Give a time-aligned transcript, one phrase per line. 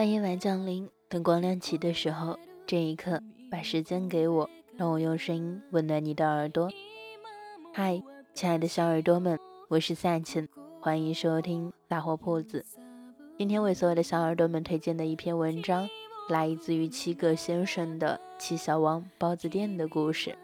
[0.00, 6.70] 当夜晚降临，灯光亮起的时候，这一刻，把时间给我，让我用声音温暖你的耳朵。
[7.74, 10.48] 嗨，亲爱的小耳朵们，我是夏晴，
[10.80, 12.64] 欢迎收听大货铺子。
[13.36, 15.86] 今天为所有的小耳朵们推荐的一篇文章，
[16.30, 20.34] 来自于七个先生的《七小王包子店》的故事。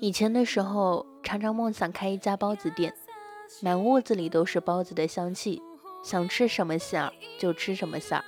[0.00, 2.94] 以前的时候，常常梦想开一家包子店，
[3.60, 5.60] 满屋子里都是包子的香气。
[6.02, 8.24] 想吃什么馅儿就吃什么馅儿。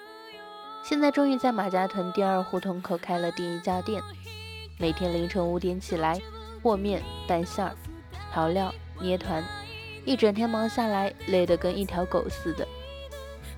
[0.83, 4.03] 现在终于在马家屯第二胡同口开了第一家店，
[4.79, 6.21] 每天凌晨五点起来
[6.63, 7.75] 和面、拌馅儿、
[8.33, 9.45] 调料、捏团，
[10.05, 12.67] 一整天忙下来累得跟一条狗似的。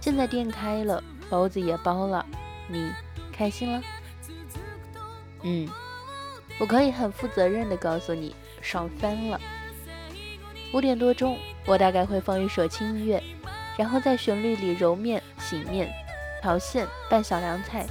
[0.01, 2.27] 现在店开了，包子也包了，
[2.69, 2.91] 你
[3.33, 3.81] 开心了？
[5.42, 5.69] 嗯，
[6.59, 9.41] 我可以很负责任的告诉你，爽翻了。
[10.75, 13.22] 五点多钟，我大概会放一首轻音乐。
[13.77, 15.91] 然后在旋律里揉面、醒面、
[16.41, 17.87] 调馅、拌小凉菜。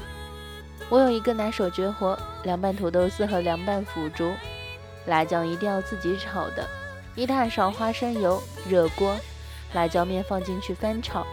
[0.89, 4.33] 我有一个拿手绝活：凉拌土豆丝和凉拌腐竹，
[5.05, 6.67] 辣酱一定要自己炒的。
[7.15, 9.15] 一大勺花生油，热锅，
[9.73, 11.25] 辣椒面放进去翻炒，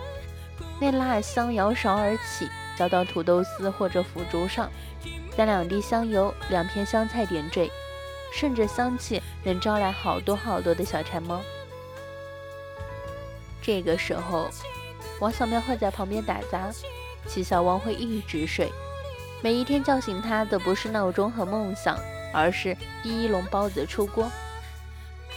[0.80, 4.70] 那辣香摇勺而起，浇到土豆丝或者腐竹上，
[5.36, 7.70] 加两滴香油，两片香菜点缀，
[8.32, 11.40] 顺着香气能招来好多好多的小馋猫。
[13.68, 14.48] 这个时候，
[15.20, 16.70] 王小喵会在旁边打杂，
[17.26, 18.72] 齐小王会一直睡。
[19.42, 21.94] 每一天叫醒他的不是闹钟和梦想，
[22.32, 24.26] 而是第一笼包子出锅。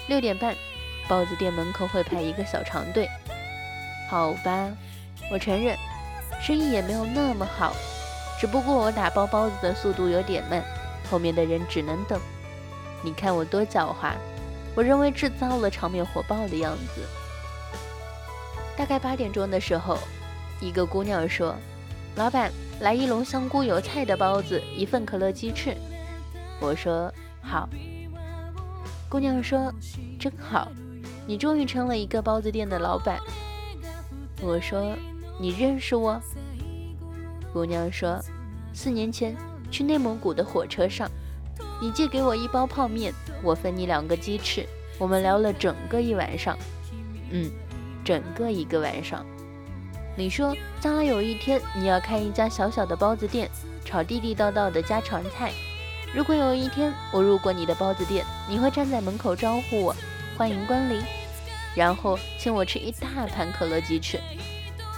[0.08, 0.56] 六点半，
[1.10, 3.06] 包子店门口会排一个小长队。
[4.10, 4.72] 好吧，
[5.30, 5.76] 我承认，
[6.42, 7.76] 生意也没有那么好，
[8.40, 10.64] 只不过我打包包子的速度有点慢，
[11.10, 12.18] 后面的人只能等。
[13.04, 14.14] 你看我多狡猾，
[14.74, 17.06] 我认为制造了场面火爆的样子。
[18.82, 19.96] 大概八点钟的时候，
[20.60, 21.56] 一个姑娘说
[22.18, 25.78] ：“老板，来一笼香菇油菜的包子，一份可乐鸡翅。”
[26.60, 27.70] 我说：“好。”
[29.08, 29.72] 姑娘说
[30.20, 30.72] ：“真好，
[31.28, 33.20] 你终于成了一个包子店的老板。”
[34.42, 34.98] 我说
[35.40, 36.20] ：“你认识我？”
[37.54, 38.20] 姑娘说
[38.74, 39.38] ：“四年前
[39.70, 41.08] 去内蒙古的火车上，
[41.80, 43.14] 你借给我一包泡面，
[43.44, 44.66] 我分你两个鸡翅，
[44.98, 46.58] 我们聊了整个一晚上。”
[47.30, 47.52] 嗯。
[48.04, 49.26] 整个一个晚上，
[50.16, 53.50] 你说将来有一天你要开一家小小的包子店，
[53.86, 55.52] 炒地地道道的家常菜。
[56.14, 59.96] 如果有一天我路过你的包子店，你会站在门口招呼我，
[60.38, 61.02] 欢迎光临，
[61.76, 64.20] 然后请我吃一大盘可乐鸡翅。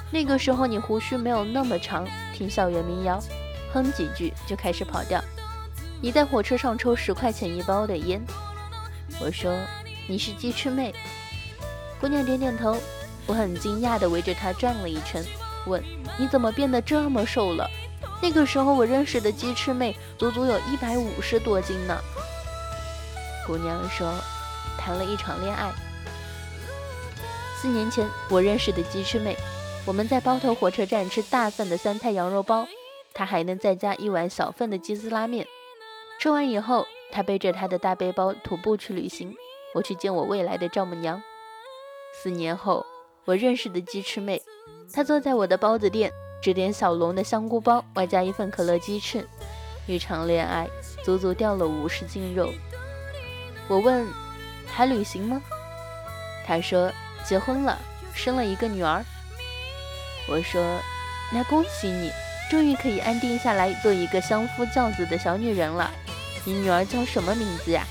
[0.10, 3.22] 那个时候你胡须没有那么长，听校园民谣，
[3.72, 5.24] 哼几句就开始跑调。
[6.02, 8.22] 你在火车上抽十块钱一包的烟。
[9.22, 9.56] 我说
[10.08, 10.94] 你是鸡翅妹。
[12.04, 12.78] 姑娘点点头，
[13.26, 15.24] 我很惊讶地围着她转了一圈，
[15.68, 15.82] 问
[16.20, 17.66] ：“你怎么变得这么瘦了？”
[18.22, 21.98] 那个时候我认识的鸡翅妹足足有一百五十多斤呢。
[23.48, 24.14] 姑娘说
[24.78, 25.72] ：“谈了一场恋爱。
[27.56, 29.38] 四年前我认识的鸡翅妹，
[29.86, 32.68] 我们在包头火车站吃大份的酸菜羊肉包，
[33.14, 35.48] 她还能再加一碗小份的鸡丝拉面。
[36.20, 39.34] 吃完以后，她背着她的大背包徒步去旅行，
[39.74, 41.24] 我去见我未来的丈母娘。”
[42.16, 42.86] 四年后，
[43.26, 44.42] 我认识的鸡翅妹，
[44.94, 49.28] 她坐在我的包子店，只点小龙的香菇包，外加一份可乐鸡翅。
[49.88, 50.70] 一场恋爱，
[51.04, 52.54] 足足掉了五十斤肉。
[53.68, 54.08] 我问，
[54.68, 55.42] 还旅行吗？
[56.46, 56.90] 她说
[57.26, 57.78] 结婚了，
[58.14, 59.04] 生了一个女儿。
[60.30, 60.62] 我说，
[61.34, 62.12] 那恭喜你，
[62.50, 65.92] 终于可以安定下来，做一个相夫教子的小女人了。
[66.46, 67.84] 你女儿叫什么名字呀？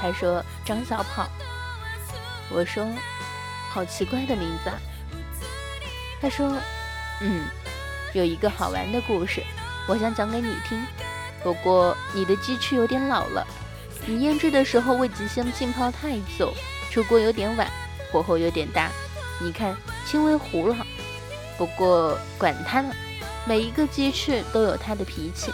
[0.00, 1.26] 她说张小跑。
[2.50, 2.86] 我说，
[3.70, 4.78] 好奇怪的名字啊。
[6.20, 6.54] 他说，
[7.20, 7.44] 嗯，
[8.12, 9.42] 有一个好玩的故事，
[9.88, 10.84] 我想讲给你听。
[11.42, 13.46] 不过你的鸡翅有点老了，
[14.04, 16.52] 你腌制的时候味极先浸泡太久，
[16.90, 17.66] 出锅有点晚，
[18.12, 18.90] 火候有点大，
[19.40, 19.74] 你看
[20.04, 20.76] 轻微糊了。
[21.56, 22.92] 不过管它呢，
[23.46, 25.50] 每一个鸡翅都有它的脾气。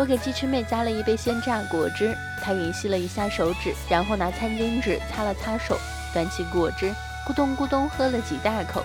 [0.00, 5.78] 我给鸡翅妹加了一杯鲜榨果汁，她吮吸了一下手指，然后拿餐巾纸擦了擦手，
[6.14, 6.90] 端起果汁，
[7.28, 8.82] 咕咚咕咚喝了几大口。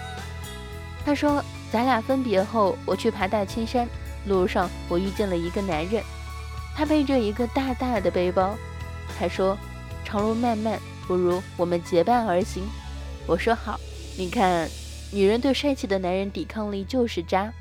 [1.06, 1.42] 她说
[1.72, 3.88] ：“咱俩分别后，我去爬大青山，
[4.26, 6.04] 路上我遇见了一个男人，
[6.76, 8.54] 他背着一个大大的背包。
[9.18, 9.58] 他说：
[10.04, 10.78] 长路漫漫，
[11.08, 12.66] 不如我们结伴而行。
[13.26, 13.80] 我说好。
[14.18, 14.70] 你看，
[15.14, 17.54] 女人对帅气的男人抵抗力就是渣。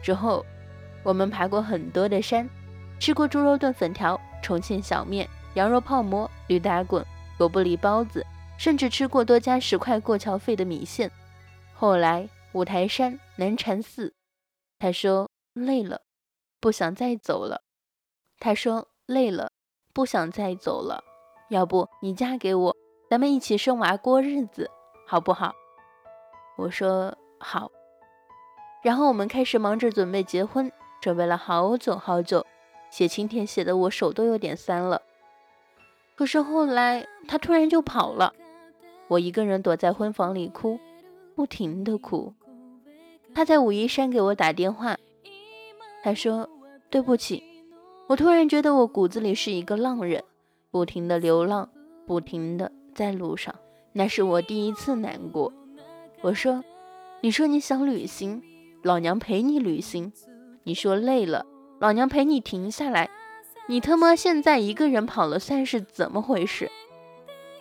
[0.00, 0.46] 之后。”
[1.02, 2.48] 我们爬过很多的山，
[3.00, 7.04] 吃过猪肉炖粉条、重庆小面、羊肉泡馍、驴打滚、
[7.38, 8.24] 狗不理包子，
[8.56, 11.10] 甚至吃过多加十块过桥费的米线。
[11.74, 14.14] 后来五台山、南禅寺，
[14.78, 16.02] 他说累了，
[16.60, 17.62] 不想再走了。
[18.38, 19.50] 他说累了，
[19.92, 21.02] 不想再走了。
[21.48, 22.76] 要不你嫁给我，
[23.10, 24.70] 咱们一起生娃过日子，
[25.06, 25.52] 好不好？
[26.56, 27.70] 我说好。
[28.82, 30.70] 然后我们开始忙着准备结婚，
[31.02, 32.46] 准备了好久好久，
[32.88, 35.02] 写请帖写的我手都有点酸了。
[36.14, 38.32] 可是后来他突然就跑了，
[39.08, 40.78] 我一个人躲在婚房里哭，
[41.34, 42.32] 不停的哭。
[43.34, 44.96] 他在武夷山给我打电话，
[46.04, 46.48] 他说
[46.88, 47.42] 对不起。
[48.06, 50.22] 我突然觉得我骨子里是一个浪人，
[50.70, 51.68] 不停的流浪，
[52.06, 53.52] 不停的在路上。
[53.92, 55.52] 那是我第一次难过。
[56.20, 56.62] 我说，
[57.22, 58.40] 你说你想旅行。
[58.82, 60.12] 老娘陪你旅行，
[60.64, 61.44] 你说累了，
[61.80, 63.10] 老娘陪你停下来。
[63.66, 66.70] 你他妈现在一个人跑了，算是怎么回事？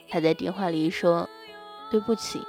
[0.09, 1.29] 他在电话里说
[1.89, 2.41] ：“对不起。”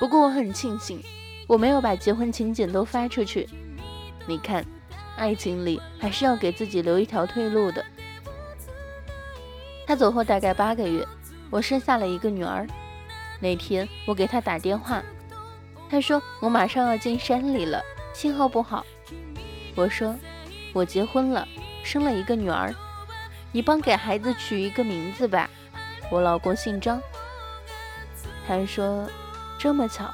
[0.00, 1.00] 不过我很庆幸，
[1.46, 3.48] 我没有把结婚请柬都发出去。
[4.26, 4.64] 你看，
[5.16, 7.84] 爱情里还是要给自己留一条退路的。
[9.86, 11.06] 他走后大概八个月，
[11.50, 12.66] 我生下了一个女儿。
[13.40, 15.02] 那天我给他打电话。
[15.90, 17.82] 他说：“我马上要进山里了，
[18.14, 18.86] 信号不好。”
[19.76, 20.16] 我说
[20.72, 21.46] ：“我结婚了，
[21.82, 22.72] 生了一个女儿，
[23.52, 25.50] 你帮给孩子取一个名字吧。”
[26.10, 27.02] 我老公姓张。
[28.46, 29.06] 他说
[29.58, 30.08] ：“这么巧。”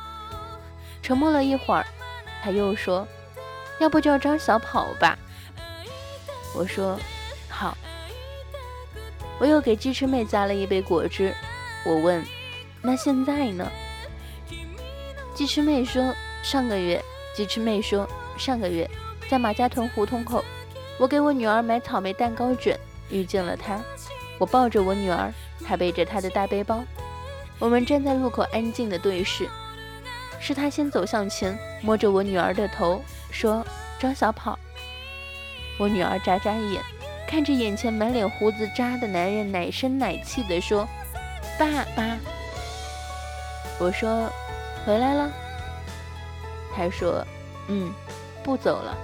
[1.02, 1.85] 沉默了一会儿，
[2.43, 3.06] 他又说
[3.81, 5.19] ：“要不叫张小跑吧？”
[6.56, 6.99] 我说
[7.49, 7.76] ：“好。”
[9.38, 11.35] 我又给鸡翅妹加了一杯果汁。
[11.85, 12.25] 我问
[12.82, 13.70] ：“那现在呢？”
[15.35, 17.03] 鸡翅妹说：“上个月。”
[17.40, 18.06] 鸡翅妹说
[18.37, 18.87] ：“上个月，
[19.31, 20.44] 在马家屯胡同口，
[20.98, 22.78] 我给我女儿买草莓蛋糕卷，
[23.08, 23.81] 遇见了她。
[24.38, 25.32] 我抱着我女儿，
[25.64, 26.84] 她背着她的大背包，
[27.58, 29.48] 我们站在路口安静的对视。
[30.38, 33.64] 是她先走向前，摸着我女儿的头，说
[33.98, 34.58] ：‘张小跑。’
[35.81, 36.82] 我女儿眨眨眼，
[37.26, 40.86] 看着眼前满脸胡子渣的男人，奶声奶气地说
[41.58, 41.66] ：‘爸
[41.96, 42.19] 爸。’
[43.81, 44.31] 我说。”
[44.86, 45.31] 回来了，
[46.75, 47.25] 他说
[47.69, 47.93] ：“嗯，
[48.43, 48.96] 不走了。”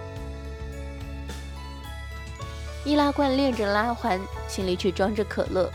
[2.85, 5.71] 易拉罐链着拉环，行李却装着可乐，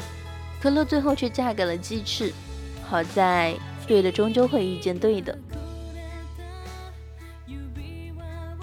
[0.61, 2.33] 可乐最后却嫁给了鸡翅。
[2.88, 3.55] 好在
[3.88, 5.38] 对的终究会遇见对的。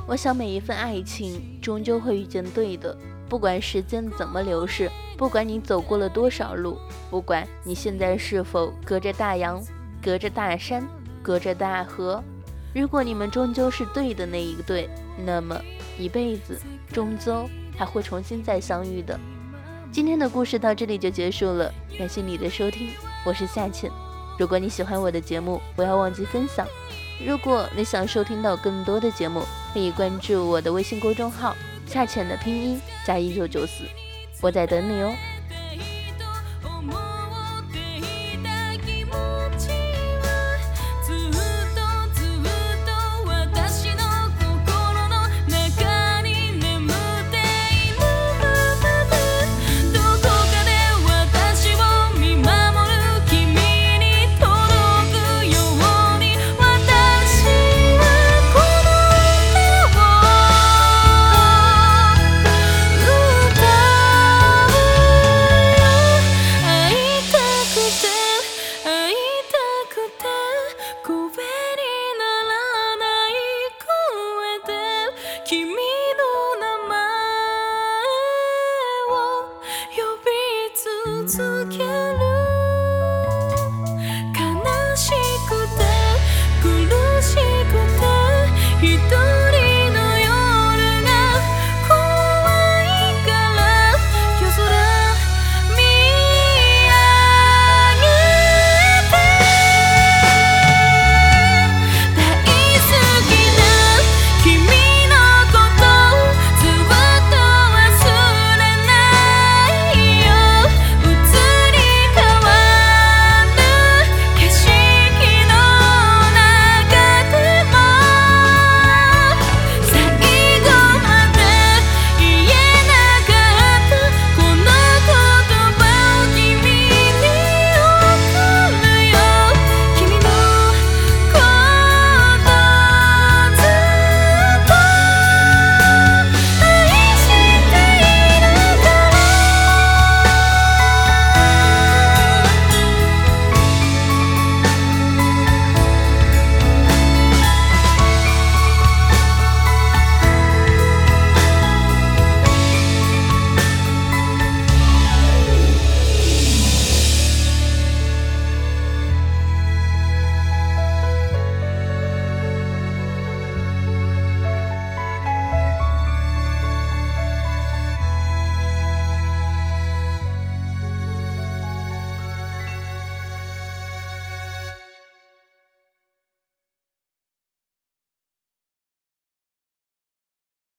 [0.06, 2.96] 我想每一份爱情终究会遇见对的，
[3.28, 6.78] 不管时间怎么流逝，不管你走过了多少路，
[7.10, 9.62] 不管你现在是否隔着大洋，
[10.02, 10.86] 隔着大山。
[11.20, 12.22] 隔着大河，
[12.74, 14.88] 如果你们终究是对的那一对，
[15.24, 15.60] 那么
[15.98, 16.60] 一辈子
[16.92, 19.18] 终究还会重新再相遇的。
[19.90, 22.90] 今天的故事到这里就结束了，感谢你的收听，
[23.24, 23.90] 我是夏浅。
[24.38, 26.66] 如果你喜欢我的节目，不要忘记分享。
[27.26, 29.42] 如果你想收听到更多的节目，
[29.72, 31.56] 可以关注我的微信公众号
[31.86, 33.84] “夏浅”的拼音加一九九四，
[34.40, 35.12] 我在等你哦。